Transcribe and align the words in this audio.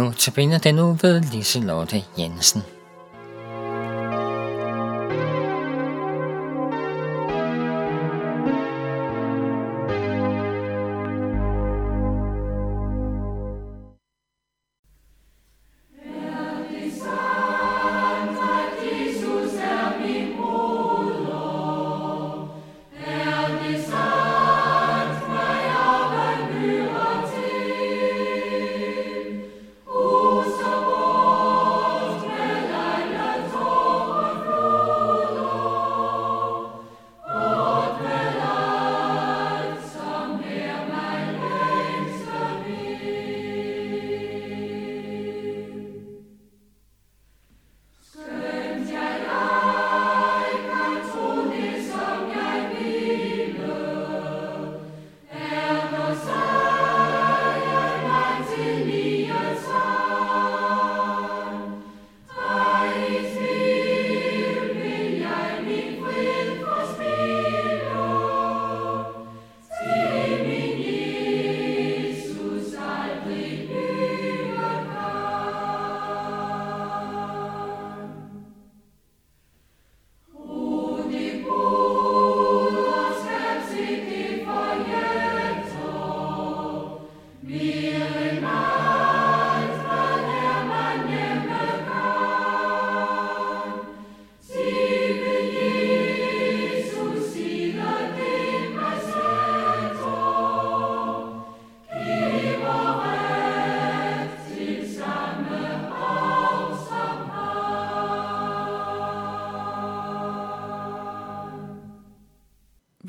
nu 0.00 0.12
tabiner 0.12 0.58
den 0.58 0.74
nu 0.74 0.98
ved 1.02 1.20
Liselotte 1.32 2.04
Jensen. 2.18 2.62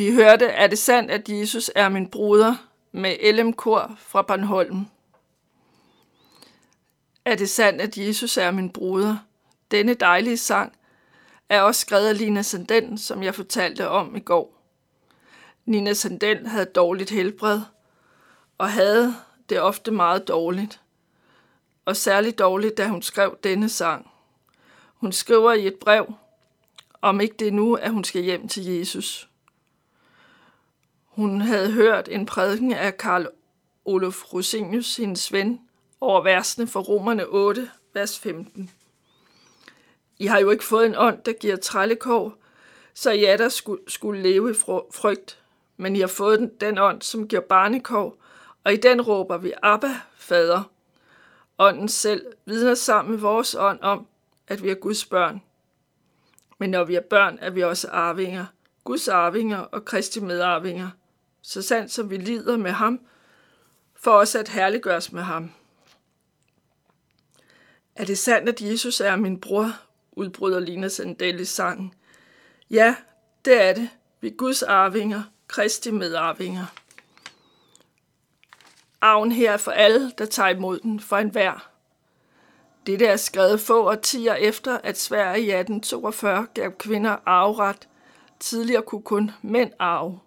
Vi 0.00 0.12
hørte, 0.12 0.44
er 0.44 0.66
det 0.66 0.78
sandt, 0.78 1.10
at 1.10 1.28
Jesus 1.28 1.70
er 1.74 1.88
min 1.88 2.08
bruder 2.08 2.54
med 2.92 3.32
LM 3.32 3.52
Kor 3.52 3.96
fra 3.98 4.22
Bornholm. 4.22 4.86
Er 7.24 7.34
det 7.34 7.50
sandt, 7.50 7.80
at 7.80 7.96
Jesus 7.96 8.36
er 8.36 8.50
min 8.50 8.70
bruder? 8.70 9.16
Denne 9.70 9.94
dejlige 9.94 10.36
sang 10.36 10.72
er 11.48 11.60
også 11.60 11.80
skrevet 11.80 12.08
af 12.08 12.18
Lina 12.18 12.42
Sandel, 12.42 12.98
som 12.98 13.22
jeg 13.22 13.34
fortalte 13.34 13.88
om 13.88 14.16
i 14.16 14.20
går. 14.20 14.62
Nina 15.64 15.92
Sandel 15.92 16.46
havde 16.46 16.66
dårligt 16.66 17.10
helbred 17.10 17.60
og 18.58 18.70
havde 18.70 19.14
det 19.48 19.60
ofte 19.60 19.90
meget 19.90 20.28
dårligt. 20.28 20.80
Og 21.84 21.96
særligt 21.96 22.38
dårligt, 22.38 22.78
da 22.78 22.88
hun 22.88 23.02
skrev 23.02 23.38
denne 23.44 23.68
sang. 23.68 24.10
Hun 24.94 25.12
skriver 25.12 25.52
i 25.52 25.66
et 25.66 25.76
brev, 25.80 26.14
om 27.02 27.20
ikke 27.20 27.34
det 27.38 27.48
er 27.48 27.52
nu, 27.52 27.74
at 27.74 27.90
hun 27.90 28.04
skal 28.04 28.22
hjem 28.22 28.48
til 28.48 28.64
Jesus. 28.64 29.29
Hun 31.20 31.40
havde 31.40 31.72
hørt 31.72 32.08
en 32.08 32.26
prædiken 32.26 32.72
af 32.72 32.96
Karl 32.96 33.26
Olof 33.84 34.34
Rosenius, 34.34 34.96
hendes 34.96 35.32
ven, 35.32 35.60
over 36.00 36.22
versene 36.22 36.66
for 36.66 36.80
Romerne 36.80 37.26
8, 37.26 37.70
vers 37.94 38.18
15. 38.18 38.70
I 40.18 40.26
har 40.26 40.38
jo 40.38 40.50
ikke 40.50 40.64
fået 40.64 40.86
en 40.86 40.94
ånd, 40.96 41.22
der 41.22 41.32
giver 41.32 41.56
trællekår, 41.56 42.34
så 42.94 43.10
I 43.10 43.20
der 43.20 43.48
skulle, 43.48 43.82
skulle 43.88 44.22
leve 44.22 44.50
i 44.50 44.54
frygt, 44.94 45.42
men 45.76 45.96
I 45.96 46.00
har 46.00 46.06
fået 46.06 46.38
den, 46.38 46.50
den 46.60 46.78
ånd, 46.78 47.02
som 47.02 47.28
giver 47.28 47.42
barnekår, 47.42 48.16
og 48.64 48.72
i 48.72 48.76
den 48.76 49.02
råber 49.02 49.36
vi, 49.36 49.52
Abba, 49.62 50.00
Fader. 50.16 50.70
Ånden 51.58 51.88
selv 51.88 52.26
vidner 52.44 52.74
sammen 52.74 53.10
med 53.10 53.20
vores 53.20 53.56
ånd 53.58 53.78
om, 53.82 54.06
at 54.48 54.62
vi 54.62 54.70
er 54.70 54.74
Guds 54.74 55.04
børn. 55.04 55.42
Men 56.58 56.70
når 56.70 56.84
vi 56.84 56.94
er 56.94 57.02
børn, 57.10 57.38
er 57.40 57.50
vi 57.50 57.62
også 57.62 57.88
arvinger, 57.88 58.46
Guds 58.84 59.08
arvinger 59.08 59.58
og 59.58 59.84
Kristi 59.84 60.20
medarvinger 60.20 60.90
så 61.42 61.62
sandt 61.62 61.92
som 61.92 62.10
vi 62.10 62.16
lider 62.16 62.56
med 62.56 62.70
ham, 62.70 63.00
for 63.94 64.10
os 64.10 64.34
at 64.34 64.48
herliggøres 64.48 65.12
med 65.12 65.22
ham. 65.22 65.50
Er 67.94 68.04
det 68.04 68.18
sandt, 68.18 68.48
at 68.48 68.60
Jesus 68.60 69.00
er 69.00 69.16
min 69.16 69.40
bror, 69.40 69.72
udbryder 70.12 70.60
Lina 70.60 70.88
Sandel 70.88 71.40
i 71.40 71.44
sangen. 71.44 71.94
Ja, 72.70 72.96
det 73.44 73.62
er 73.62 73.72
det. 73.72 73.88
Vi 74.20 74.28
er 74.28 74.36
Guds 74.36 74.62
arvinger, 74.62 75.22
Kristi 75.48 75.90
medarvinger. 75.90 76.66
Arven 79.00 79.32
her 79.32 79.52
er 79.52 79.56
for 79.56 79.70
alle, 79.70 80.12
der 80.18 80.26
tager 80.26 80.48
imod 80.48 80.78
den, 80.78 81.00
for 81.00 81.16
enhver. 81.16 81.70
Dette 82.86 83.06
er 83.06 83.16
skrevet 83.16 83.60
få 83.60 83.88
årtier 83.88 84.34
efter, 84.34 84.78
at 84.78 84.98
Sverige 84.98 85.38
i 85.38 85.50
1842 85.50 86.46
gav 86.54 86.72
kvinder 86.78 87.16
arveret. 87.26 87.88
Tidligere 88.40 88.82
kunne 88.82 89.02
kun 89.02 89.30
mænd 89.42 89.72
arve 89.78 90.20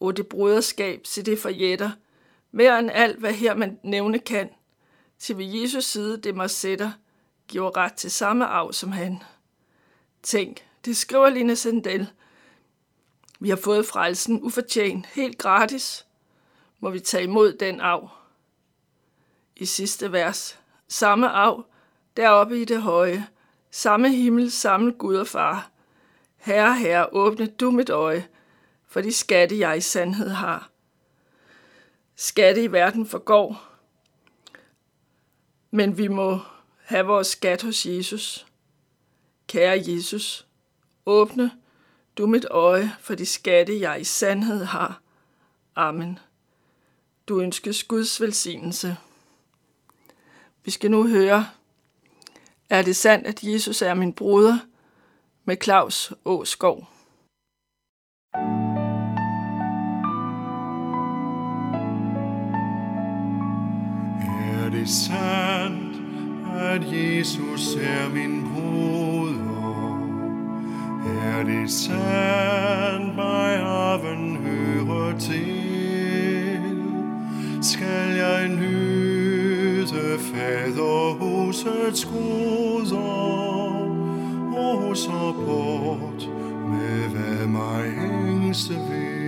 og 0.00 0.16
det 0.16 0.26
broderskab, 0.26 1.06
se 1.06 1.22
det 1.22 1.38
for 1.38 1.48
jætter, 1.48 1.90
mere 2.52 2.78
end 2.78 2.90
alt, 2.92 3.18
hvad 3.18 3.32
her 3.32 3.54
man 3.54 3.78
nævne 3.82 4.18
kan, 4.18 4.50
til 5.18 5.38
ved 5.38 5.44
Jesus 5.44 5.84
side 5.84 6.16
det 6.16 6.36
mig 6.36 6.50
sætter, 6.50 6.90
giver 7.48 7.76
ret 7.76 7.92
til 7.92 8.10
samme 8.10 8.46
arv 8.46 8.72
som 8.72 8.92
han. 8.92 9.22
Tænk, 10.22 10.66
det 10.84 10.96
skriver 10.96 11.30
Line 11.30 11.56
Sandel. 11.56 12.10
Vi 13.40 13.48
har 13.48 13.56
fået 13.56 13.86
frelsen 13.86 14.42
ufortjent, 14.42 15.06
helt 15.06 15.38
gratis. 15.38 16.06
Må 16.80 16.90
vi 16.90 17.00
tage 17.00 17.24
imod 17.24 17.52
den 17.52 17.80
arv. 17.80 18.10
I 19.56 19.64
sidste 19.64 20.12
vers. 20.12 20.58
Samme 20.88 21.28
arv, 21.28 21.66
deroppe 22.16 22.60
i 22.60 22.64
det 22.64 22.82
høje. 22.82 23.26
Samme 23.70 24.10
himmel, 24.10 24.50
samme 24.50 24.92
Gud 24.92 25.16
og 25.16 25.26
far. 25.26 25.70
Herre, 26.36 26.76
herre, 26.76 27.08
åbne 27.12 27.46
du 27.46 27.70
mit 27.70 27.90
øje, 27.90 28.28
for 28.88 29.00
de 29.00 29.12
skatte, 29.12 29.58
jeg 29.58 29.76
i 29.76 29.80
sandhed 29.80 30.28
har. 30.28 30.70
Skatte 32.16 32.62
i 32.62 32.72
verden 32.72 33.06
forgår, 33.06 33.68
men 35.70 35.98
vi 35.98 36.08
må 36.08 36.38
have 36.84 37.06
vores 37.06 37.26
skat 37.26 37.62
hos 37.62 37.86
Jesus. 37.86 38.46
Kære 39.46 39.82
Jesus, 39.86 40.46
åbne 41.06 41.50
du 42.18 42.26
mit 42.26 42.46
øje 42.50 42.92
for 43.00 43.14
de 43.14 43.26
skatte, 43.26 43.80
jeg 43.80 44.00
i 44.00 44.04
sandhed 44.04 44.64
har. 44.64 45.00
Amen. 45.76 46.18
Du 47.28 47.40
ønskes 47.40 47.84
Guds 47.84 48.20
velsignelse. 48.20 48.96
Vi 50.64 50.70
skal 50.70 50.90
nu 50.90 51.08
høre, 51.08 51.48
er 52.70 52.82
det 52.82 52.96
sandt, 52.96 53.26
at 53.26 53.42
Jesus 53.42 53.82
er 53.82 53.94
min 53.94 54.12
bruder? 54.12 54.58
Med 55.44 55.56
Claus 55.62 56.12
Åskov. 56.24 56.88
Sandt, 64.88 66.00
at 66.60 66.82
Jesus 66.92 67.74
er 67.74 68.08
min 68.14 68.44
bruder. 68.54 69.98
Er 71.24 71.44
det 71.44 71.70
sandt, 71.70 73.16
mig 73.16 73.56
arven 73.56 74.36
hører 74.36 75.18
til? 75.18 76.60
Skal 77.62 78.16
jeg 78.16 78.48
nyde 78.48 78.98
faderhusets 80.18 82.04
goder, 82.04 82.96
og 84.56 84.96
så 84.96 85.34
bort 85.46 86.28
med 86.68 87.08
hvad 87.08 87.46
mig 87.46 87.84
ængste 88.10 88.74
vil? 88.74 89.27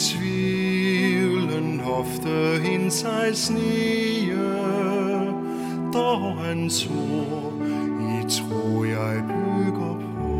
Tvivlen 0.00 1.80
hofte 1.80 2.60
hin 2.62 2.90
sig 2.90 3.30
snige, 3.36 4.36
dog 5.92 6.36
hans 6.36 6.86
ord 6.86 7.52
i 8.00 8.30
tro 8.30 8.84
jeg 8.84 9.24
bygger 9.28 9.94
på. 10.16 10.36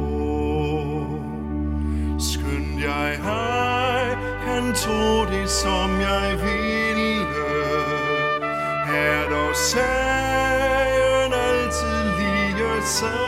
Skynd 2.19 2.81
jeg 2.81 3.19
hej, 3.23 4.15
han 4.47 4.75
tog 4.75 5.27
det 5.33 5.51
som 5.51 5.91
jeg 6.01 6.39
ville. 6.43 7.27
Er 8.95 9.29
dog 9.31 9.57
sagen 9.57 11.33
altid 11.33 12.03
lige 12.19 12.83
sand. 12.83 13.21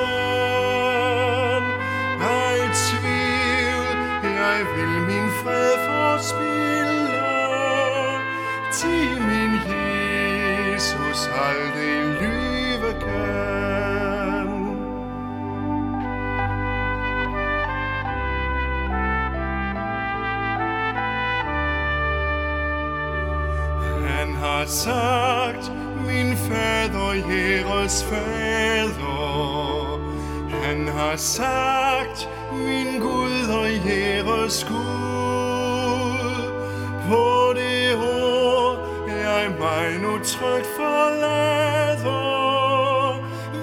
Ej 2.21 2.59
tvivl, 2.89 3.89
jeg 4.23 4.61
vil 4.77 4.93
min 5.07 5.29
fred 5.43 5.73
forspille. 6.23 7.23
Til 8.73 9.23
min 9.23 9.53
Jesus 10.73 11.29
aldrig 11.49 11.97
lyve 12.21 12.93
kan. 13.01 14.49
Han 24.07 24.35
har 24.35 24.65
sagt, 24.67 25.73
min 26.07 26.37
fader, 26.37 27.13
jeres 27.13 28.05
fader. 28.05 28.93
Han 30.65 30.89
har 30.89 31.17
sagt, 31.17 32.29
min 32.53 33.01
Gud 33.01 33.49
og 33.49 33.69
jeres 33.87 34.65
Gud. 34.69 35.02
Nu 40.03 40.19
trygt 40.19 40.67
forlader. 40.77 42.13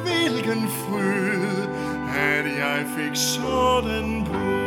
Hvilken 0.04 0.68
fryd, 0.68 1.68
at 2.16 2.46
jeg 2.58 2.86
fik 2.98 3.16
sådan 3.16 4.24
bud. 4.24 4.59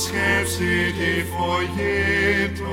Broderskab 0.00 0.46
i 0.96 1.22
forjetter, 1.22 2.66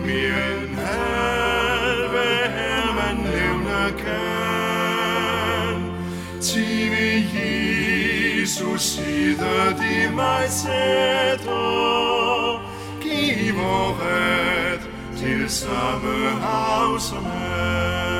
Mere 0.00 0.44
end 0.62 0.74
halve 0.76 2.26
her 2.56 2.84
man 2.94 3.16
nævner 3.16 3.88
kan. 3.98 5.76
Ti 6.40 6.68
ved 6.90 7.18
Jesus 7.34 8.82
side 8.82 9.74
de 9.78 9.94
mig 10.14 10.44
sætter. 10.50 11.64
Giver 13.02 14.00
ret 14.00 14.84
til 15.16 15.50
samme 15.50 16.30
hav 16.40 17.00
som 17.00 17.24
han. 17.24 18.13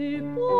ti 0.00 0.18
può 0.32 0.59